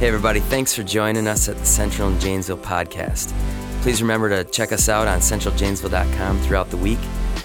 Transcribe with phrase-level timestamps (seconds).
[0.00, 3.34] Hey, everybody, thanks for joining us at the Central and Janesville podcast.
[3.82, 6.98] Please remember to check us out on centraljanesville.com throughout the week.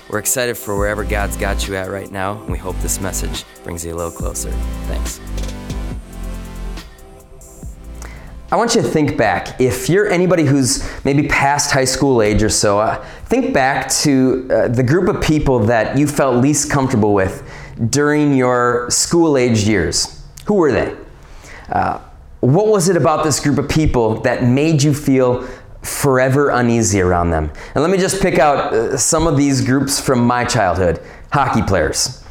[0.10, 3.44] We're excited for wherever God's got you at right now, and we hope this message
[3.66, 4.52] brings you a little closer.
[4.88, 5.20] Thanks.
[8.54, 9.60] I want you to think back.
[9.60, 14.48] If you're anybody who's maybe past high school age or so, uh, think back to
[14.50, 17.44] uh, the group of people that you felt least comfortable with
[17.90, 20.24] during your school age years.
[20.46, 20.96] Who were they?
[21.68, 22.00] Uh,
[22.46, 25.48] what was it about this group of people that made you feel
[25.82, 27.52] forever uneasy around them?
[27.74, 31.64] And let me just pick out uh, some of these groups from my childhood hockey
[31.64, 32.24] players.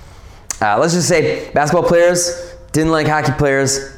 [0.60, 3.92] Uh, let's just say basketball players didn't like hockey players,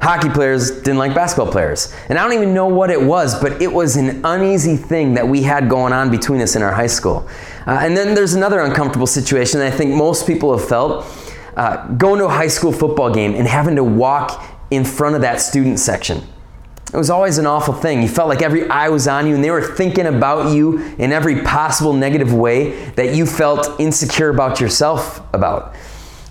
[0.00, 1.94] hockey players didn't like basketball players.
[2.08, 5.28] And I don't even know what it was, but it was an uneasy thing that
[5.28, 7.28] we had going on between us in our high school.
[7.66, 11.06] Uh, and then there's another uncomfortable situation that I think most people have felt.
[11.56, 15.22] Uh, going to a high school football game and having to walk in front of
[15.22, 16.22] that student section.
[16.92, 18.02] It was always an awful thing.
[18.02, 21.10] You felt like every eye was on you and they were thinking about you in
[21.10, 25.74] every possible negative way that you felt insecure about yourself about.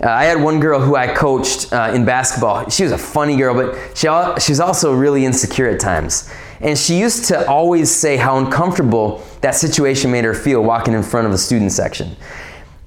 [0.02, 2.68] Uh, I had one girl who I coached uh, in basketball.
[2.70, 4.08] She was a funny girl, but she,
[4.40, 6.32] she was also really insecure at times.
[6.60, 11.02] And she used to always say how uncomfortable that situation made her feel walking in
[11.02, 12.16] front of the student section.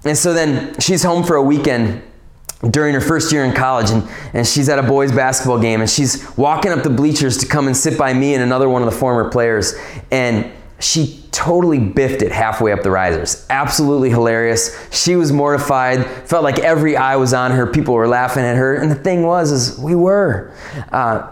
[0.03, 2.02] And so then she's home for a weekend
[2.72, 5.89] during her first year in college and, and she's at a boys basketball game and
[5.89, 8.91] she's walking up the bleachers to come and sit by me and another one of
[8.91, 9.75] the former players
[10.11, 13.45] and she totally biffed it halfway up the risers.
[13.49, 14.75] Absolutely hilarious.
[14.91, 18.75] She was mortified felt like every eye was on her people were laughing at her
[18.75, 20.52] and the thing was is we were.
[20.92, 21.31] Uh,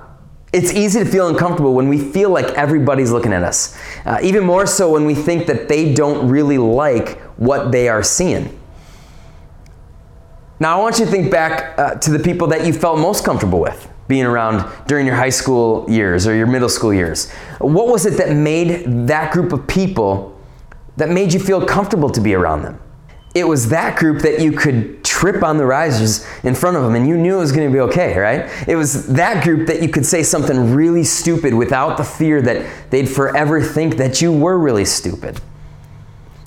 [0.54, 4.44] it's easy to feel uncomfortable when we feel like everybody's looking at us uh, even
[4.44, 8.58] more so when we think that they don't really like what they are seeing
[10.60, 13.26] now, I want you to think back uh, to the people that you felt most
[13.26, 17.30] comfortable with being around during your high school years or your middle school years.
[17.60, 20.40] What was it that made that group of people
[20.96, 22.80] that made you feel comfortable to be around them?
[23.34, 26.96] It was that group that you could trip on the risers in front of them
[26.96, 28.50] and you knew it was going to be okay, right?
[28.66, 32.66] It was that group that you could say something really stupid without the fear that
[32.92, 35.42] they'd forever think that you were really stupid.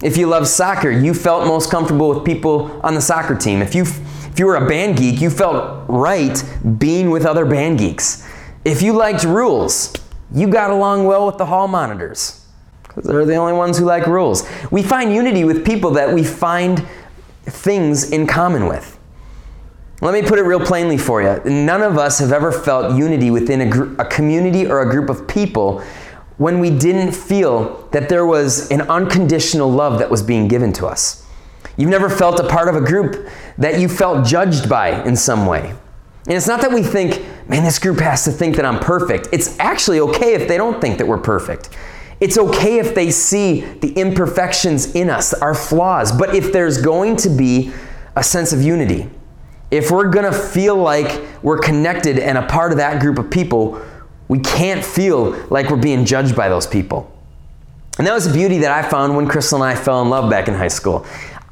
[0.02, 3.62] If you love soccer, you felt most comfortable with people on the soccer team.
[3.62, 6.40] If you if you were a band geek, you felt right
[6.78, 8.24] being with other band geeks.
[8.64, 9.92] If you liked rules,
[10.32, 12.46] you got along well with the hall monitors
[12.82, 14.48] because they're the only ones who like rules.
[14.70, 16.86] We find unity with people that we find
[17.44, 18.98] things in common with.
[20.00, 21.42] Let me put it real plainly for you.
[21.44, 25.10] None of us have ever felt unity within a, gr- a community or a group
[25.10, 25.82] of people
[26.38, 30.86] when we didn't feel that there was an unconditional love that was being given to
[30.86, 31.26] us.
[31.76, 33.28] You've never felt a part of a group
[33.58, 35.74] that you felt judged by in some way.
[36.26, 39.28] And it's not that we think, man, this group has to think that I'm perfect.
[39.32, 41.70] It's actually okay if they don't think that we're perfect.
[42.20, 46.12] It's okay if they see the imperfections in us, our flaws.
[46.12, 47.72] But if there's going to be
[48.16, 49.08] a sense of unity,
[49.70, 53.30] if we're going to feel like we're connected and a part of that group of
[53.30, 53.80] people,
[54.28, 57.10] we can't feel like we're being judged by those people.
[57.98, 60.30] And that was a beauty that I found when Crystal and I fell in love
[60.30, 61.04] back in high school.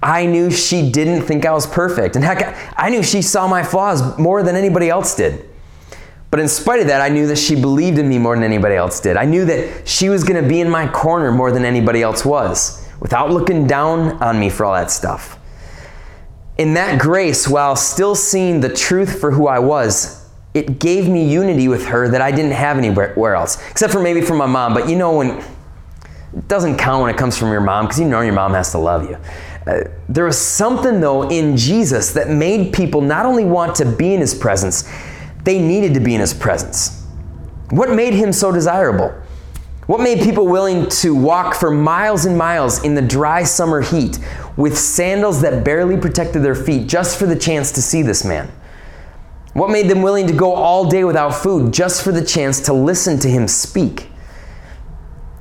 [0.03, 2.15] I knew she didn't think I was perfect.
[2.15, 5.49] And heck, I knew she saw my flaws more than anybody else did.
[6.31, 8.75] But in spite of that, I knew that she believed in me more than anybody
[8.75, 9.17] else did.
[9.17, 12.25] I knew that she was going to be in my corner more than anybody else
[12.25, 15.39] was, without looking down on me for all that stuff.
[16.59, 20.26] In that grace, while still seeing the truth for who I was,
[20.57, 24.23] it gave me unity with her that I didn't have anywhere else, except for maybe
[24.23, 24.73] from my mom.
[24.73, 25.45] But you know, when
[26.37, 28.71] it doesn't count when it comes from your mom because you know your mom has
[28.73, 29.19] to love you.
[29.67, 34.15] Uh, there was something though in Jesus that made people not only want to be
[34.15, 34.91] in his presence,
[35.45, 37.05] they needed to be in his presence.
[37.71, 39.15] What made him so desirable?
[39.87, 44.19] What made people willing to walk for miles and miles in the dry summer heat
[44.57, 48.51] with sandals that barely protected their feet just for the chance to see this man?
[49.57, 52.75] What made them willing to go all day without food just for the chance to
[52.75, 54.11] listen to him speak?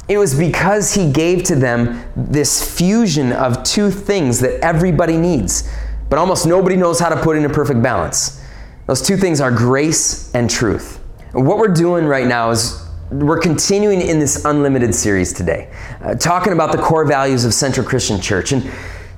[0.08, 5.70] It was because he gave to them this fusion of two things that everybody needs,
[6.10, 8.42] but almost nobody knows how to put in a perfect balance.
[8.88, 11.02] Those two things are grace and truth.
[11.34, 15.70] what we're doing right now is we're continuing in this unlimited series today,
[16.02, 18.54] uh, talking about the core values of Central Christian Church.
[18.54, 18.64] And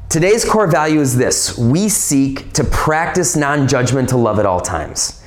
[0.09, 5.21] Today's core value is this we seek to practice non judgmental love at all times.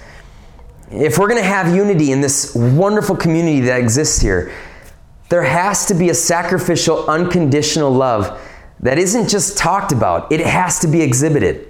[0.91, 4.53] If we're going to have unity in this wonderful community that exists here,
[5.29, 8.41] there has to be a sacrificial, unconditional love
[8.81, 11.69] that isn't just talked about, it has to be exhibited.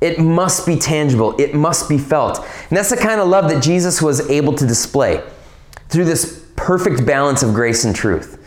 [0.00, 1.36] It must be tangible.
[1.38, 2.38] It must be felt.
[2.38, 5.22] And that's the kind of love that Jesus was able to display
[5.88, 8.38] through this perfect balance of grace and truth.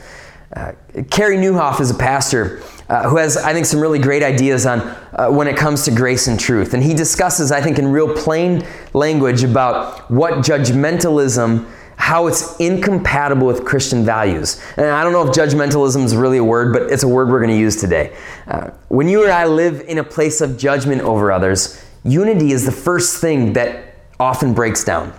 [0.53, 0.73] Uh,
[1.09, 4.79] Carey Nieuwhof is a pastor uh, who has, I think, some really great ideas on
[4.79, 6.73] uh, when it comes to grace and truth.
[6.73, 11.67] And he discusses, I think, in real plain language about what judgmentalism,
[11.97, 14.61] how it's incompatible with Christian values.
[14.77, 17.39] And I don't know if judgmentalism is really a word, but it's a word we're
[17.39, 18.15] going to use today.
[18.47, 22.65] Uh, when you or I live in a place of judgment over others, unity is
[22.65, 25.11] the first thing that often breaks down.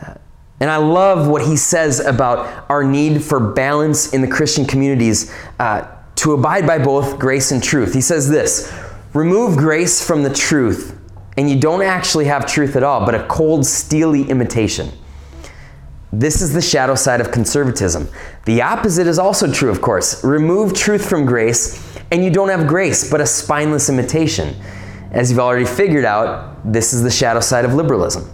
[0.00, 0.14] Uh,
[0.60, 5.34] and I love what he says about our need for balance in the Christian communities
[5.58, 7.94] uh, to abide by both grace and truth.
[7.94, 8.72] He says this
[9.14, 10.98] remove grace from the truth,
[11.36, 14.90] and you don't actually have truth at all, but a cold, steely imitation.
[16.12, 18.08] This is the shadow side of conservatism.
[18.44, 20.24] The opposite is also true, of course.
[20.24, 24.54] Remove truth from grace, and you don't have grace, but a spineless imitation.
[25.10, 28.30] As you've already figured out, this is the shadow side of liberalism.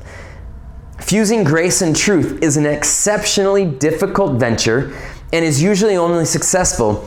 [1.00, 4.94] Fusing grace and truth is an exceptionally difficult venture
[5.32, 7.06] and is usually only successful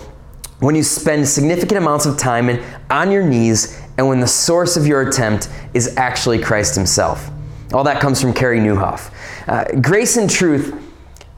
[0.60, 4.88] when you spend significant amounts of time on your knees and when the source of
[4.88, 7.30] your attempt is actually Christ Himself.
[7.74, 9.12] All that comes from Carey Nieuwhof.
[9.48, 10.74] Uh, grace and truth,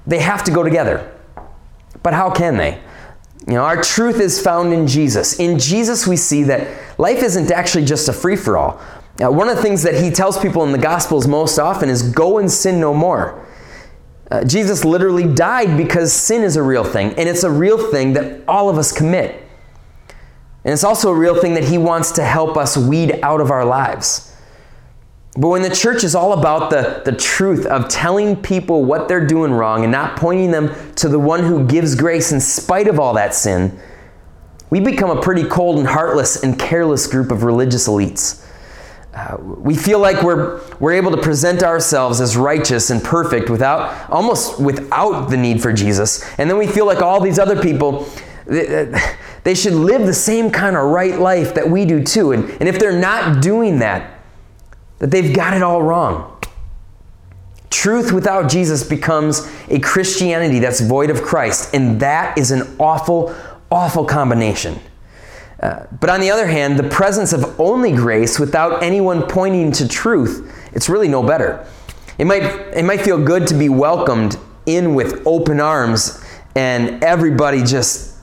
[0.05, 1.11] they have to go together.
[2.03, 2.79] But how can they?
[3.47, 5.39] You know, our truth is found in Jesus.
[5.39, 8.81] In Jesus, we see that life isn't actually just a free for all.
[9.23, 12.11] Uh, one of the things that he tells people in the Gospels most often is
[12.11, 13.46] go and sin no more.
[14.29, 18.13] Uh, Jesus literally died because sin is a real thing, and it's a real thing
[18.13, 19.43] that all of us commit.
[20.63, 23.51] And it's also a real thing that He wants to help us weed out of
[23.51, 24.35] our lives.
[25.37, 29.25] But when the church is all about the, the truth of telling people what they're
[29.25, 32.99] doing wrong and not pointing them to the one who gives grace in spite of
[32.99, 33.79] all that sin,
[34.71, 38.43] we become a pretty cold and heartless and careless group of religious elites.
[39.17, 44.11] Uh, we feel like we're, we're able to present ourselves as righteous and perfect without
[44.11, 46.23] almost without the need for Jesus.
[46.37, 48.07] And then we feel like all these other people,
[48.45, 48.93] they,
[49.43, 52.31] they should live the same kind of right life that we do too.
[52.31, 54.19] And, and if they're not doing that,
[54.99, 56.39] that they've got it all wrong.
[57.71, 63.35] Truth without Jesus becomes a Christianity that's void of Christ, and that is an awful,
[63.71, 64.79] awful combination.
[65.61, 69.87] Uh, but on the other hand, the presence of only grace without anyone pointing to
[69.87, 71.65] truth, it's really no better.
[72.17, 76.23] It might, it might feel good to be welcomed in with open arms
[76.55, 78.17] and everybody just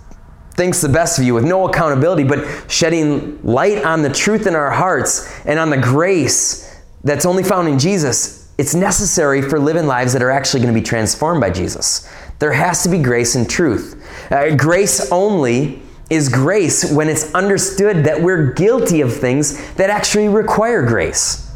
[0.54, 4.54] thinks the best of you with no accountability, but shedding light on the truth in
[4.54, 9.86] our hearts and on the grace that's only found in Jesus, it's necessary for living
[9.86, 12.08] lives that are actually going to be transformed by Jesus.
[12.38, 14.02] There has to be grace and truth.
[14.30, 20.28] Uh, grace only is grace when it's understood that we're guilty of things that actually
[20.28, 21.50] require grace.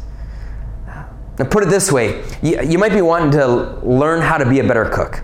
[0.87, 4.59] Now, put it this way you, you might be wanting to learn how to be
[4.59, 5.23] a better cook.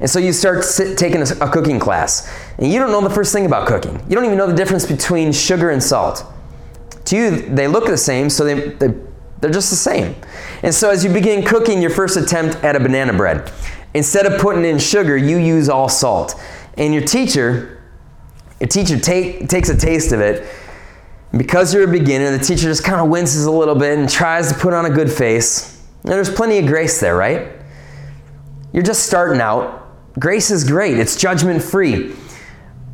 [0.00, 3.14] And so you start sit, taking a, a, cooking class, and you don't know the
[3.14, 4.02] first thing about cooking.
[4.08, 6.24] You don't even know the difference between sugar and salt.
[7.06, 8.94] To you, they look the same, so they, they,
[9.40, 10.14] they're just the same.
[10.62, 13.52] And so as you begin cooking your first attempt at a banana bread,
[13.92, 16.40] instead of putting in sugar, you use all salt.
[16.78, 17.79] And your teacher,
[18.60, 20.46] a teacher take, takes a taste of it.
[21.36, 24.52] Because you're a beginner, the teacher just kind of winces a little bit and tries
[24.52, 25.80] to put on a good face.
[26.02, 27.52] And there's plenty of grace there, right?
[28.72, 29.86] You're just starting out.
[30.18, 32.14] Grace is great, it's judgment free.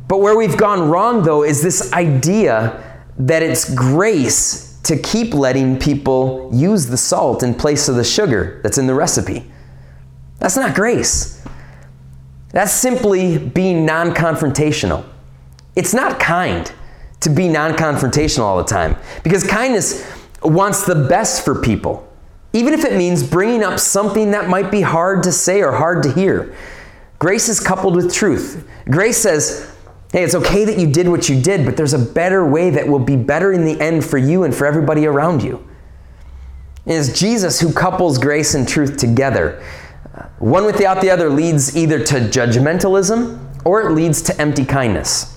[0.07, 2.83] But where we've gone wrong, though, is this idea
[3.17, 8.61] that it's grace to keep letting people use the salt in place of the sugar
[8.63, 9.51] that's in the recipe.
[10.39, 11.43] That's not grace.
[12.51, 15.03] That's simply being non confrontational.
[15.77, 16.71] It's not kind
[17.19, 22.11] to be non confrontational all the time because kindness wants the best for people,
[22.51, 26.01] even if it means bringing up something that might be hard to say or hard
[26.03, 26.55] to hear.
[27.19, 28.67] Grace is coupled with truth.
[28.89, 29.71] Grace says,
[30.11, 32.87] hey, it's okay that you did what you did, but there's a better way that
[32.87, 35.63] will be better in the end for you and for everybody around you.
[36.87, 39.63] It is Jesus who couples grace and truth together.
[40.39, 45.36] One without the other leads either to judgmentalism or it leads to empty kindness.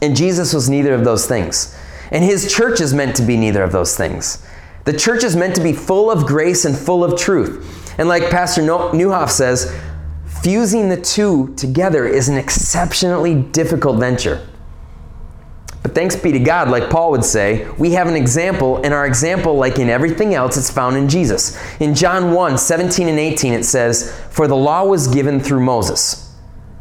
[0.00, 1.76] And Jesus was neither of those things.
[2.10, 4.44] And his church is meant to be neither of those things.
[4.84, 7.94] The church is meant to be full of grace and full of truth.
[7.98, 9.76] And like Pastor Nieuwhof says,
[10.42, 14.46] fusing the two together is an exceptionally difficult venture.
[15.82, 19.06] But thanks be to God, like Paul would say, we have an example, and our
[19.06, 21.58] example, like in everything else, it's found in Jesus.
[21.80, 26.34] In John 1 17 and 18, it says, For the law was given through Moses,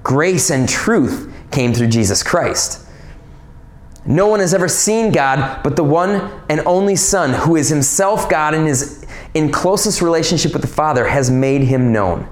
[0.04, 2.87] grace and truth came through Jesus Christ.
[4.08, 8.30] No one has ever seen God but the one and only Son, who is himself
[8.30, 12.28] God and is in closest relationship with the Father, has made him known.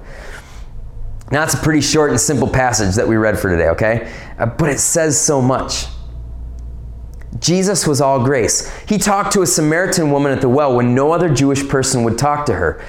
[1.31, 4.13] Now, that's a pretty short and simple passage that we read for today, okay?
[4.37, 5.87] Uh, but it says so much.
[7.39, 8.71] Jesus was all grace.
[8.87, 12.17] He talked to a Samaritan woman at the well when no other Jewish person would
[12.17, 12.83] talk to her.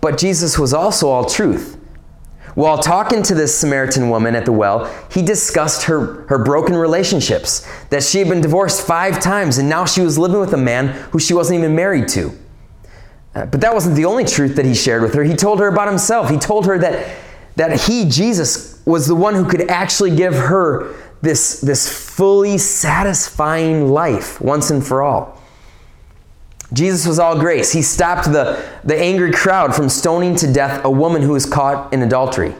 [0.00, 1.78] But Jesus was also all truth.
[2.54, 7.66] While talking to this Samaritan woman at the well, he discussed her, her broken relationships,
[7.88, 10.88] that she had been divorced five times and now she was living with a man
[11.12, 12.36] who she wasn't even married to.
[13.34, 15.24] Uh, but that wasn't the only truth that he shared with her.
[15.24, 16.28] He told her about himself.
[16.28, 17.16] He told her that,
[17.56, 23.88] that he, Jesus, was the one who could actually give her this, this fully satisfying
[23.88, 25.41] life once and for all.
[26.72, 27.72] Jesus was all grace.
[27.72, 31.92] He stopped the, the angry crowd from stoning to death a woman who was caught
[31.92, 32.54] in adultery.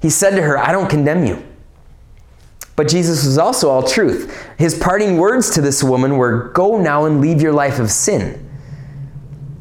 [0.00, 1.44] He said to her, I don't condemn you.
[2.76, 4.46] But Jesus was also all truth.
[4.58, 8.44] His parting words to this woman were, Go now and leave your life of sin.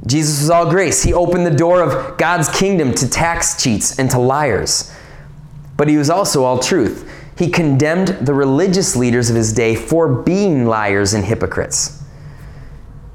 [0.05, 1.03] Jesus was all grace.
[1.03, 4.93] He opened the door of God's kingdom to tax cheats and to liars.
[5.75, 10.07] But he was also all truth he condemned the religious leaders of his day for
[10.07, 12.03] being liars and hypocrites.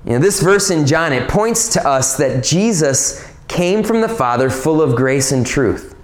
[0.04, 4.08] You know, this verse in John, it points to us that Jesus came from the
[4.08, 5.94] Father full of grace and truth.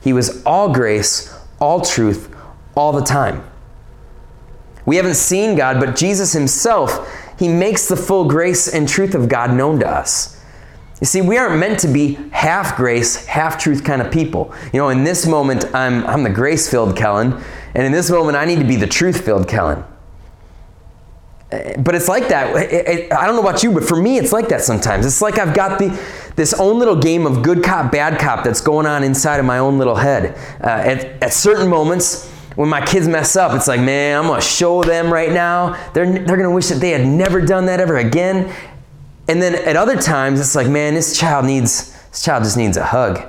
[0.00, 2.34] He was all grace, all truth,
[2.74, 3.44] all the time.
[4.86, 7.08] We haven't seen God, but Jesus himself,
[7.38, 10.42] he makes the full grace and truth of God known to us.
[11.00, 14.54] You see, we aren't meant to be half grace, half truth kind of people.
[14.72, 17.42] You know, in this moment, I'm, I'm the grace filled Kellen,
[17.74, 19.84] and in this moment, I need to be the truth filled Kellen.
[21.50, 22.54] But it's like that.
[22.54, 25.04] It, it, I don't know about you, but for me, it's like that sometimes.
[25.04, 26.00] It's like I've got the,
[26.36, 29.58] this own little game of good cop, bad cop that's going on inside of my
[29.58, 30.38] own little head.
[30.62, 34.46] Uh, at, at certain moments, when my kids mess up, it's like, man, I'm to
[34.46, 35.76] show them right now.
[35.92, 38.54] They're, they're to wish that they had never done that ever again.
[39.26, 42.76] And then at other times, it's like, man, this child needs, this child just needs
[42.76, 43.22] a hug.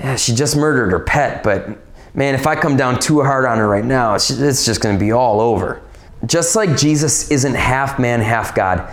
[0.00, 1.78] Yeah, she just murdered her pet, but
[2.14, 4.96] man, if I come down too hard on her right now, it's, it's just to
[4.96, 5.80] be all over.
[6.26, 8.90] Just like Jesus isn't half man, half God,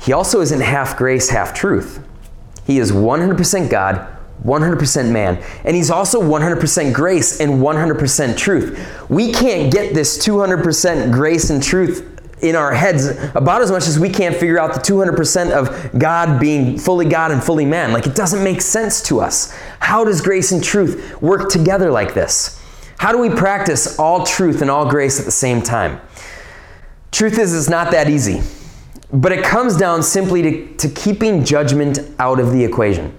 [0.00, 2.02] he also isn't half grace, half truth.
[2.66, 4.08] He is 100% God,
[4.44, 5.42] 100% man.
[5.64, 9.08] And he's also 100% grace and 100% truth.
[9.10, 12.10] We can't get this 200% grace and truth
[12.42, 16.38] in our heads about as much as we can't figure out the 200% of God
[16.38, 17.92] being fully God and fully man.
[17.92, 19.52] Like it doesn't make sense to us.
[19.80, 22.60] How does grace and truth work together like this?
[22.98, 26.00] How do we practice all truth and all grace at the same time?
[27.14, 28.42] Truth is, it's not that easy,
[29.12, 33.16] but it comes down simply to, to keeping judgment out of the equation.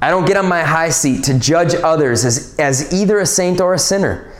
[0.00, 3.60] I don't get on my high seat to judge others as, as either a saint
[3.60, 4.32] or a sinner.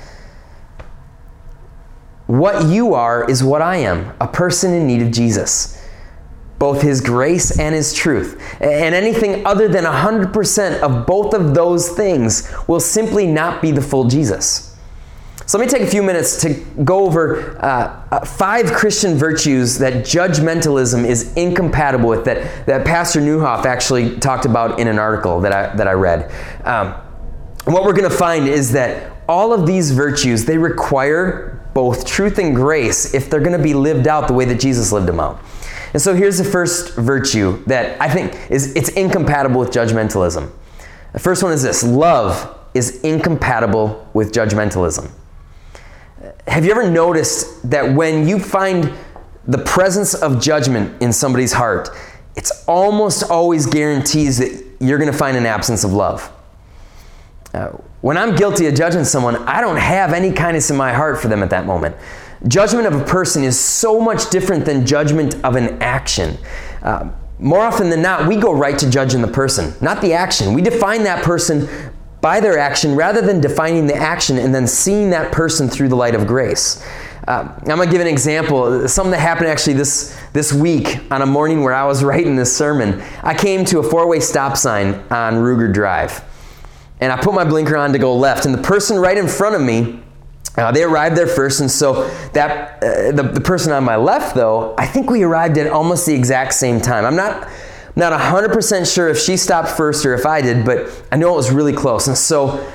[2.29, 5.87] What you are is what I am a person in need of Jesus,
[6.59, 8.43] both His grace and His truth.
[8.59, 13.83] And anything other than 100% of both of those things will simply not be the
[13.83, 14.70] full Jesus.
[15.51, 16.55] So let me take a few minutes to
[16.85, 23.21] go over uh, uh, five Christian virtues that judgmentalism is incompatible with, that, that Pastor
[23.21, 26.31] Nieuwhof actually talked about in an article that I, that I read.
[26.65, 26.93] Um,
[27.65, 32.39] what we're going to find is that all of these virtues, they require both truth
[32.39, 35.19] and grace if they're going to be lived out the way that Jesus lived them
[35.19, 35.41] out.
[35.95, 40.49] And so here's the first virtue that I think is it's incompatible with judgmentalism.
[41.13, 45.11] The first one is this, love is incompatible with judgmentalism.
[46.47, 48.93] Have you ever noticed that when you find
[49.47, 51.91] the presence of judgment in somebody's heart,
[52.37, 56.33] it's almost always guarantees that you're going to find an absence of love.
[57.53, 57.69] Uh,
[58.01, 61.29] when I'm guilty of judging someone, I don't have any kindness in my heart for
[61.29, 61.97] them at that moment.
[62.49, 66.39] Judgment of a person is so much different than judgment of an action.
[66.83, 70.55] Uh, more often than not, we go right to judging the person, not the action.
[70.55, 71.69] We define that person
[72.21, 75.97] by their action rather than defining the action and then seeing that person through the
[75.97, 76.85] light of grace.
[77.27, 78.89] Uh, I'm going to give an example.
[78.89, 82.55] Something that happened actually this, this week on a morning where I was writing this
[82.55, 83.03] sermon.
[83.23, 86.25] I came to a four way stop sign on Ruger Drive
[87.01, 88.45] and I put my blinker on to go left.
[88.45, 90.01] And the person right in front of me,
[90.57, 94.35] uh, they arrived there first, and so that uh, the, the person on my left,
[94.35, 97.05] though, I think we arrived at almost the exact same time.
[97.05, 97.49] I'm not
[97.97, 101.37] not 100% sure if she stopped first or if I did, but I know it
[101.37, 102.09] was really close.
[102.09, 102.67] And so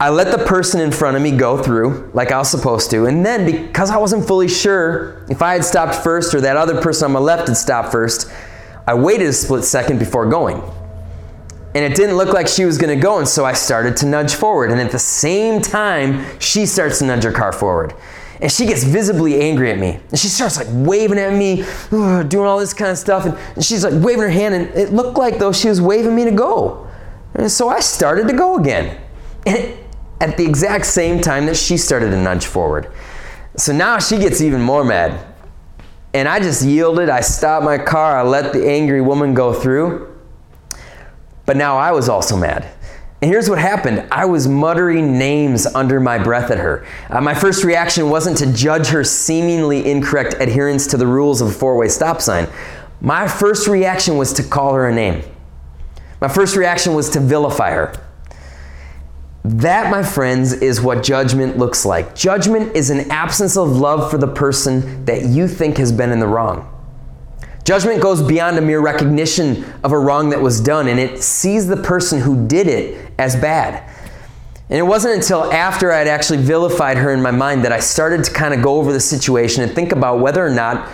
[0.00, 3.06] I let the person in front of me go through like I was supposed to.
[3.06, 6.80] And then because I wasn't fully sure if I had stopped first or that other
[6.80, 8.30] person on my left had stopped first,
[8.86, 10.62] I waited a split second before going
[11.74, 14.06] and it didn't look like she was going to go, and so I started to
[14.06, 14.70] nudge forward.
[14.70, 17.94] And at the same time, she starts to nudge her car forward.
[18.40, 19.98] And she gets visibly angry at me.
[20.10, 23.26] And she starts like waving at me, doing all this kind of stuff.
[23.26, 26.24] And she's like waving her hand, and it looked like though she was waving me
[26.24, 26.88] to go.
[27.34, 29.00] And so I started to go again.
[29.46, 29.78] And
[30.20, 32.90] at the exact same time that she started to nudge forward.
[33.56, 35.26] So now she gets even more mad.
[36.14, 37.08] And I just yielded.
[37.08, 38.18] I stopped my car.
[38.18, 40.16] I let the angry woman go through.
[41.46, 42.66] But now I was also mad.
[43.20, 46.86] And here's what happened I was muttering names under my breath at her.
[47.10, 51.48] Uh, my first reaction wasn't to judge her seemingly incorrect adherence to the rules of
[51.48, 52.48] a four way stop sign.
[53.00, 55.22] My first reaction was to call her a name.
[56.20, 57.94] My first reaction was to vilify her.
[59.44, 62.14] That, my friends, is what judgment looks like.
[62.14, 66.18] Judgment is an absence of love for the person that you think has been in
[66.18, 66.68] the wrong.
[67.68, 71.66] Judgment goes beyond a mere recognition of a wrong that was done, and it sees
[71.66, 73.86] the person who did it as bad.
[74.70, 78.24] And it wasn't until after I'd actually vilified her in my mind that I started
[78.24, 80.88] to kind of go over the situation and think about whether or not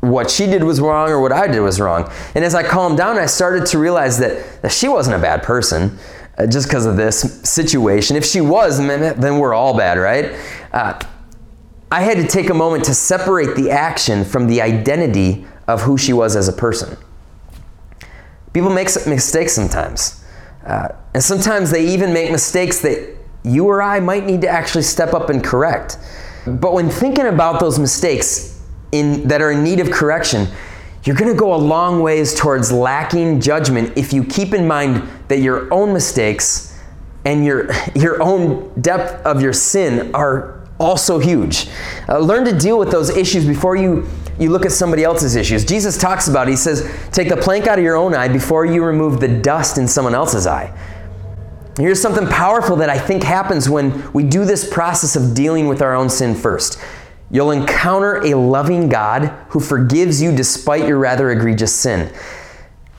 [0.00, 2.10] what she did was wrong or what I did was wrong.
[2.34, 5.44] And as I calmed down, I started to realize that, that she wasn't a bad
[5.44, 5.96] person
[6.36, 8.16] uh, just because of this situation.
[8.16, 10.36] If she was, then we're all bad, right?
[10.72, 10.98] Uh,
[11.92, 15.96] I had to take a moment to separate the action from the identity of who
[15.96, 16.96] she was as a person.
[18.52, 20.24] People make mistakes sometimes.
[20.64, 24.82] Uh, and sometimes they even make mistakes that you or I might need to actually
[24.82, 25.98] step up and correct.
[26.46, 30.48] But when thinking about those mistakes in, that are in need of correction,
[31.04, 35.06] you're going to go a long ways towards lacking judgment if you keep in mind
[35.28, 36.80] that your own mistakes
[37.24, 41.68] and your, your own depth of your sin are also huge.
[42.08, 45.64] Uh, learn to deal with those issues before you you look at somebody else's issues.
[45.64, 48.64] Jesus talks about, it, he says, take the plank out of your own eye before
[48.64, 50.76] you remove the dust in someone else's eye.
[51.76, 55.82] Here's something powerful that I think happens when we do this process of dealing with
[55.82, 56.80] our own sin first.
[57.30, 62.12] You'll encounter a loving God who forgives you despite your rather egregious sin.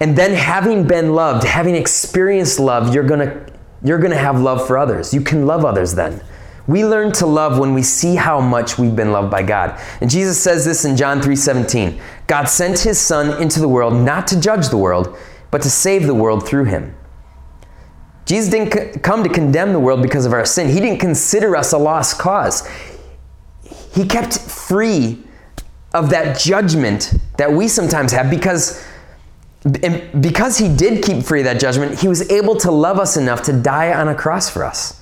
[0.02, 3.46] And then having been loved, having experienced love, you're going to
[3.84, 5.14] you're going to have love for others.
[5.14, 6.22] You can love others then.
[6.68, 9.80] We learn to love when we see how much we've been loved by God.
[10.02, 12.00] And Jesus says this in John 3:17.
[12.28, 15.16] God sent his son into the world not to judge the world,
[15.52, 16.96] but to save the world through him.
[18.26, 20.70] Jesus didn't come to condemn the world because of our sin.
[20.70, 22.68] He didn't consider us a lost cause.
[23.94, 25.24] He kept free
[25.94, 28.84] of that judgment that we sometimes have because
[30.20, 33.42] because he did keep free of that judgment, he was able to love us enough
[33.44, 35.02] to die on a cross for us.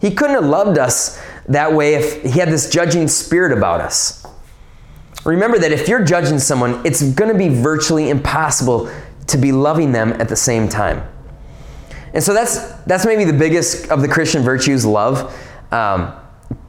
[0.00, 4.26] He couldn't have loved us that way if he had this judging spirit about us.
[5.24, 8.90] Remember that if you're judging someone, it's going to be virtually impossible
[9.26, 11.02] to be loving them at the same time.
[12.14, 15.36] And so that's that's maybe the biggest of the Christian virtues, love.
[15.72, 16.14] Um,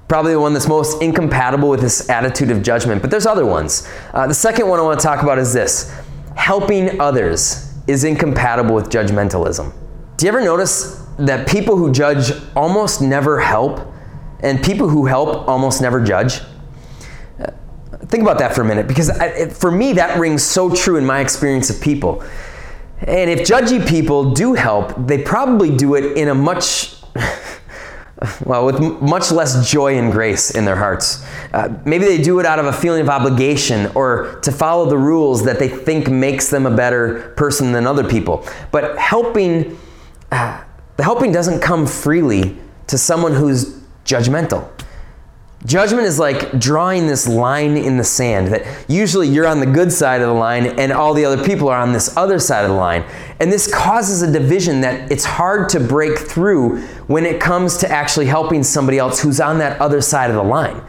[0.07, 3.01] probably the one that's most incompatible with this attitude of judgment.
[3.01, 3.87] But there's other ones.
[4.13, 5.93] Uh, the second one I want to talk about is this:
[6.35, 9.71] helping others is incompatible with judgmentalism.
[10.17, 13.93] Do you ever notice that people who judge almost never help,
[14.41, 16.39] and people who help almost never judge.
[18.07, 21.05] Think about that for a minute, because I, for me, that rings so true in
[21.05, 22.23] my experience of people.
[23.01, 26.95] And if judgy people do help, they probably do it in a much,
[28.45, 31.23] well, with much less joy and grace in their hearts.
[31.53, 34.97] Uh, maybe they do it out of a feeling of obligation or to follow the
[34.97, 38.45] rules that they think makes them a better person than other people.
[38.71, 39.77] But helping,
[40.31, 40.63] uh,
[40.97, 42.57] the helping doesn't come freely
[42.87, 44.69] to someone who's judgmental.
[45.65, 49.91] Judgment is like drawing this line in the sand that usually you're on the good
[49.91, 52.69] side of the line and all the other people are on this other side of
[52.69, 53.03] the line.
[53.39, 57.91] And this causes a division that it's hard to break through when it comes to
[57.91, 60.81] actually helping somebody else who's on that other side of the line.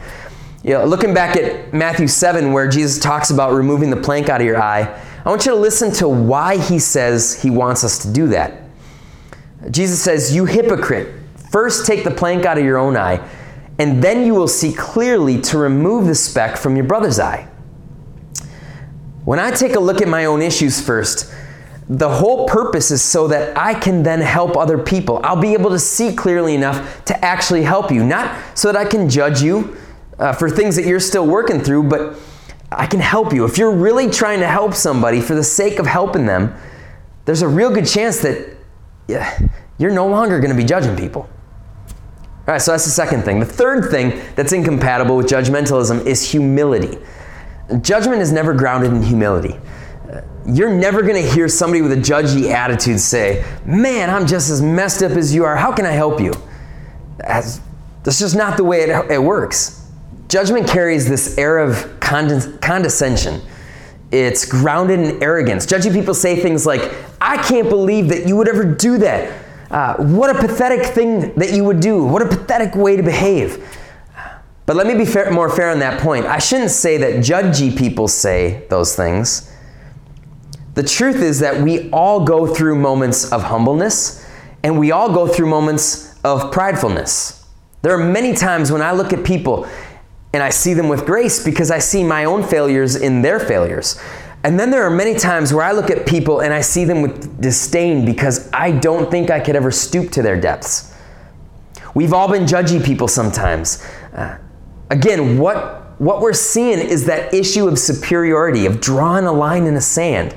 [0.63, 4.39] You know, looking back at Matthew 7, where Jesus talks about removing the plank out
[4.39, 4.81] of your eye,
[5.25, 8.68] I want you to listen to why he says he wants us to do that.
[9.71, 11.13] Jesus says, You hypocrite,
[11.51, 13.27] first take the plank out of your own eye,
[13.77, 17.47] and then you will see clearly to remove the speck from your brother's eye.
[19.25, 21.33] When I take a look at my own issues first,
[21.89, 25.19] the whole purpose is so that I can then help other people.
[25.23, 28.87] I'll be able to see clearly enough to actually help you, not so that I
[28.87, 29.75] can judge you
[30.19, 32.17] uh, for things that you're still working through, but
[32.71, 33.45] I can help you.
[33.45, 36.55] If you're really trying to help somebody for the sake of helping them,
[37.25, 38.58] there's a real good chance that
[39.77, 41.29] you're no longer going to be judging people.
[42.49, 43.39] All right, so that's the second thing.
[43.39, 46.97] The third thing that's incompatible with judgmentalism is humility.
[47.81, 49.55] Judgment is never grounded in humility.
[50.11, 54.49] Uh, you're never going to hear somebody with a judgy attitude say, Man, I'm just
[54.49, 55.55] as messed up as you are.
[55.55, 56.33] How can I help you?
[57.17, 57.61] That's,
[58.03, 59.87] just not the way it, it works.
[60.27, 63.41] Judgment carries this air of condescension.
[64.11, 65.67] It's grounded in arrogance.
[65.67, 69.45] Judgy people say things like, I can't believe that you would ever do that.
[69.71, 72.03] Uh, what a pathetic thing that you would do.
[72.03, 73.63] What a pathetic way to behave.
[74.65, 76.25] But let me be fair, more fair on that point.
[76.25, 79.51] I shouldn't say that judgy people say those things.
[80.75, 84.25] The truth is that we all go through moments of humbleness
[84.63, 87.45] and we all go through moments of pridefulness.
[87.81, 89.67] There are many times when I look at people
[90.33, 93.99] and I see them with grace because I see my own failures in their failures.
[94.43, 97.01] And then there are many times where I look at people and I see them
[97.01, 100.95] with disdain because I don't think I could ever stoop to their depths.
[101.93, 103.85] We've all been judgy people sometimes.
[104.13, 104.37] Uh,
[104.89, 109.73] again, what, what we're seeing is that issue of superiority, of drawing a line in
[109.73, 110.33] the sand.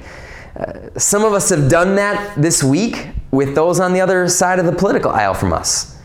[0.56, 4.58] Uh, some of us have done that this week with those on the other side
[4.58, 5.96] of the political aisle from us.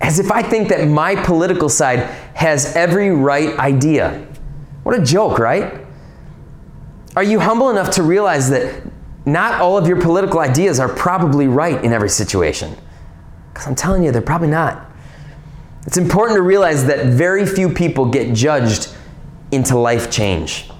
[0.00, 2.00] As if I think that my political side
[2.34, 4.26] has every right idea.
[4.82, 5.85] What a joke, right?
[7.16, 8.82] Are you humble enough to realize that
[9.24, 12.76] not all of your political ideas are probably right in every situation?
[13.52, 14.86] Because I'm telling you, they're probably not.
[15.86, 18.94] It's important to realize that very few people get judged
[19.50, 20.70] into life change.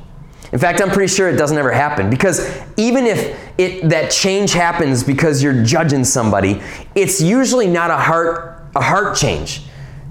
[0.53, 4.53] In fact, I'm pretty sure it doesn't ever happen because even if it, that change
[4.53, 6.61] happens because you're judging somebody,
[6.95, 9.63] it's usually not a heart, a heart change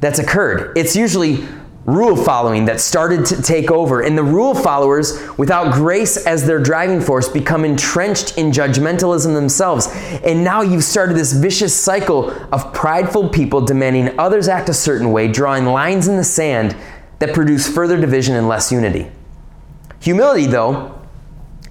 [0.01, 0.75] that's occurred.
[0.75, 1.45] It's usually
[1.85, 4.01] rule following that started to take over.
[4.01, 9.87] And the rule followers, without grace as their driving force, become entrenched in judgmentalism themselves.
[10.23, 15.11] And now you've started this vicious cycle of prideful people demanding others act a certain
[15.11, 16.75] way, drawing lines in the sand
[17.19, 19.11] that produce further division and less unity.
[20.01, 20.99] Humility, though,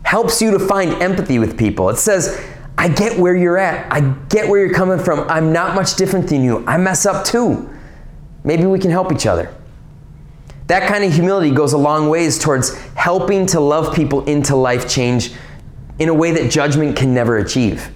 [0.04, 1.88] helps you to find empathy with people.
[1.88, 2.40] It says,
[2.78, 3.92] I get where you're at.
[3.92, 5.20] I get where you're coming from.
[5.28, 6.64] I'm not much different than you.
[6.66, 7.70] I mess up too.
[8.42, 9.54] Maybe we can help each other.
[10.66, 14.88] That kind of humility goes a long ways towards helping to love people into life
[14.88, 15.32] change
[15.98, 17.90] in a way that judgment can never achieve.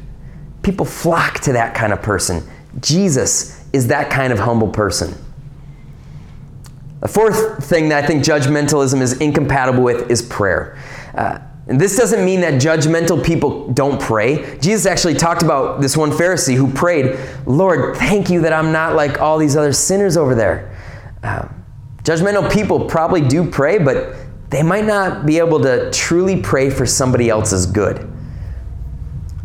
[0.63, 2.43] People flock to that kind of person.
[2.81, 5.15] Jesus is that kind of humble person.
[7.01, 10.79] The fourth thing that I think judgmentalism is incompatible with is prayer.
[11.15, 14.59] Uh, and this doesn't mean that judgmental people don't pray.
[14.59, 18.97] Jesus actually talked about this one Pharisee who prayed, Lord, thank you that I'm not
[18.97, 20.77] like all these other sinners over there.
[21.23, 21.49] Uh,
[22.09, 24.15] Judgmental people probably do pray, but
[24.49, 28.11] they might not be able to truly pray for somebody else's good.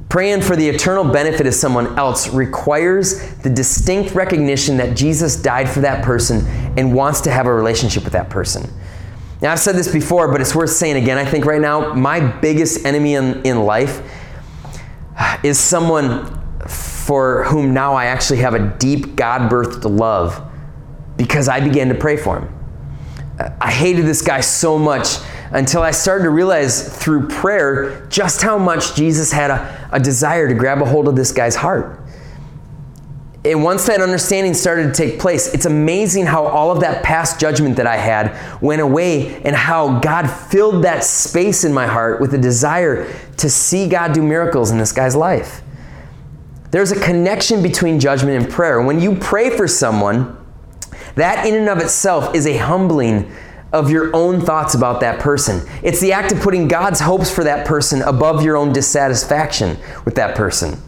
[0.08, 5.70] Praying for the eternal benefit of someone else requires the distinct recognition that Jesus died
[5.70, 6.48] for that person
[6.78, 8.72] and wants to have a relationship with that person.
[9.42, 11.18] Now, I've said this before, but it's worth saying again.
[11.18, 14.02] I think right now, my biggest enemy in, in life
[15.44, 20.50] is someone for whom now I actually have a deep God birthed love
[21.18, 22.53] because I began to pray for him.
[23.60, 25.18] I hated this guy so much
[25.52, 30.48] until I started to realize through prayer just how much Jesus had a, a desire
[30.48, 32.00] to grab a hold of this guy's heart.
[33.46, 37.42] And once that understanding started to take place, it's amazing how all of that past
[37.42, 42.22] judgment that I had went away and how God filled that space in my heart
[42.22, 45.62] with a desire to see God do miracles in this guy's life.
[46.72, 48.82] There's a connection between judgment and prayer.
[48.82, 50.38] When you pray for someone,
[51.16, 53.32] that, in and of itself, is a humbling
[53.72, 55.68] of your own thoughts about that person.
[55.82, 60.16] It's the act of putting God's hopes for that person above your own dissatisfaction with
[60.16, 60.80] that person.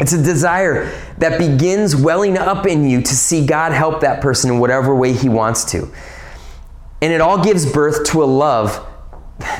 [0.00, 4.50] It's a desire that begins welling up in you to see God help that person
[4.52, 5.88] in whatever way He wants to.
[7.00, 8.84] And it all gives birth to a love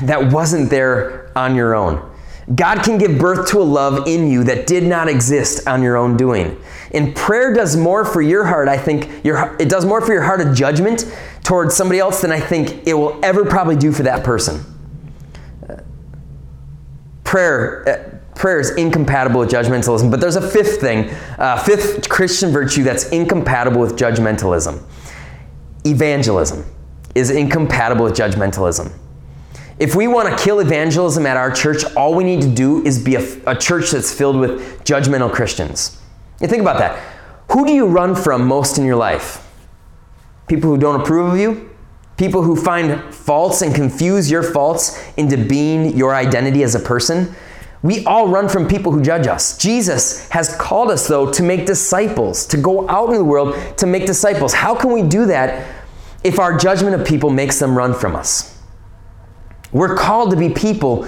[0.03, 2.05] that wasn't there on your own.
[2.53, 5.95] God can give birth to a love in you that did not exist on your
[5.97, 6.59] own doing.
[6.91, 10.23] And prayer does more for your heart, I think, your, it does more for your
[10.23, 11.05] heart of judgment
[11.43, 14.63] towards somebody else than I think it will ever probably do for that person.
[15.67, 15.77] Uh,
[17.23, 22.51] prayer, uh, prayer is incompatible with judgmentalism, but there's a fifth thing, uh, fifth Christian
[22.51, 24.81] virtue that's incompatible with judgmentalism.
[25.85, 26.65] Evangelism
[27.13, 28.91] is incompatible with judgmentalism.
[29.77, 33.01] If we want to kill evangelism at our church, all we need to do is
[33.01, 35.98] be a, a church that's filled with judgmental Christians.
[36.47, 36.97] Think about that.
[37.51, 39.45] Who do you run from most in your life?
[40.47, 41.69] People who don't approve of you?
[42.17, 47.33] People who find faults and confuse your faults into being your identity as a person?
[47.81, 49.57] We all run from people who judge us.
[49.57, 53.87] Jesus has called us, though, to make disciples, to go out in the world to
[53.87, 54.53] make disciples.
[54.53, 55.65] How can we do that
[56.23, 58.61] if our judgment of people makes them run from us?
[59.71, 61.07] We're called to be people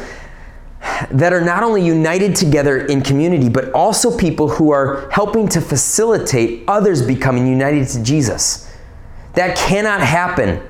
[1.12, 5.62] that are not only united together in community, but also people who are helping to
[5.62, 8.72] facilitate others becoming united to Jesus.
[9.34, 10.62] That cannot happen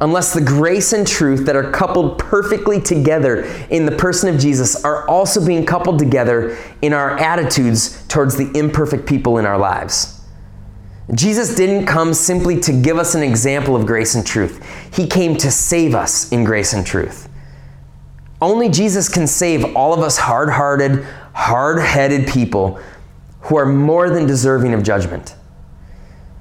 [0.00, 4.84] unless the grace and truth that are coupled perfectly together in the person of Jesus
[4.84, 10.20] are also being coupled together in our attitudes towards the imperfect people in our lives.
[11.14, 14.64] Jesus didn't come simply to give us an example of grace and truth,
[14.94, 17.28] He came to save us in grace and truth.
[18.42, 22.80] Only Jesus can save all of us hard hearted, hard headed people
[23.42, 25.36] who are more than deserving of judgment.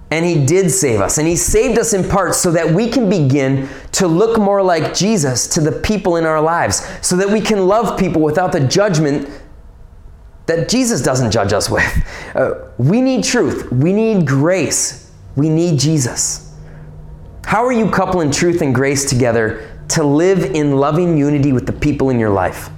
[0.09, 1.19] And He did save us.
[1.19, 4.95] And He saved us in part so that we can begin to look more like
[4.95, 8.67] Jesus to the people in our lives, so that we can love people without the
[8.67, 9.29] judgment
[10.47, 11.83] that Jesus doesn't judge us with.
[12.31, 13.69] Uh, we need truth.
[13.73, 15.11] We need grace.
[15.35, 16.55] We need Jesus.
[17.43, 21.73] How are you coupling truth and grace together to live in loving unity with the
[21.73, 22.69] people in your life?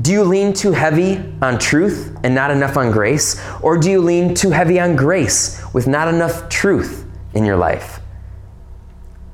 [0.00, 3.40] Do you lean too heavy on truth and not enough on grace?
[3.62, 8.00] Or do you lean too heavy on grace with not enough truth in your life?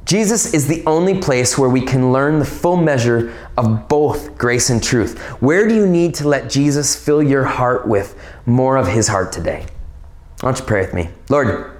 [0.04, 4.70] Jesus is the only place where we can learn the full measure of both grace
[4.70, 5.18] and truth.
[5.40, 9.32] Where do you need to let Jesus fill your heart with more of his heart
[9.32, 9.66] today?
[10.40, 11.08] Why don't you pray with me?
[11.30, 11.78] Lord,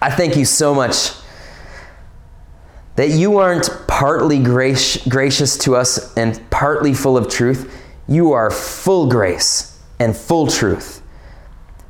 [0.00, 1.12] I thank you so much
[2.96, 7.74] that you aren't partly gracious to us and partly full of truth.
[8.06, 11.02] You are full grace and full truth.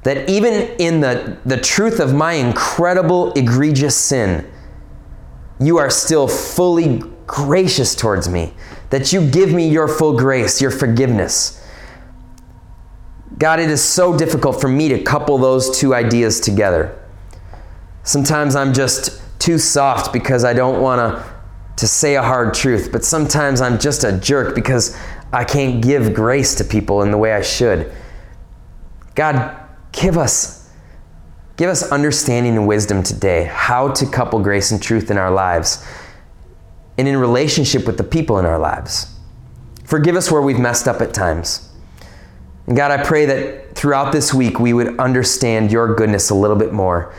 [0.04, 4.50] That even in the, the truth of my incredible, egregious sin,
[5.60, 8.52] you are still fully gracious towards me,
[8.90, 11.64] that you give me your full grace, your forgiveness.
[13.38, 16.98] God, it is so difficult for me to couple those two ideas together.
[18.02, 21.32] Sometimes I'm just too soft because I don't want to
[21.74, 24.96] to say a hard truth, but sometimes I'm just a jerk because
[25.32, 27.90] I can't give grace to people in the way I should.
[29.14, 29.56] God,
[29.90, 30.62] give us
[31.56, 35.86] Give us understanding and wisdom today how to couple grace and truth in our lives
[36.96, 39.14] and in relationship with the people in our lives.
[39.84, 41.70] Forgive us where we've messed up at times.
[42.66, 46.56] And God, I pray that throughout this week we would understand your goodness a little
[46.56, 47.14] bit more.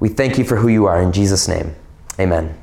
[0.00, 1.00] We thank you for who you are.
[1.00, 1.74] In Jesus' name,
[2.18, 2.56] amen.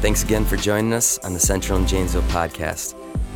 [0.00, 2.94] Thanks again for joining us on the Central and Janesville podcast.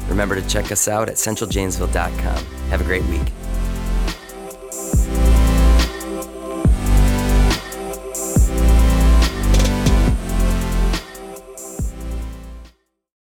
[0.08, 2.44] Remember to check us out at centraljanesville.com.
[2.70, 3.32] Have a great week.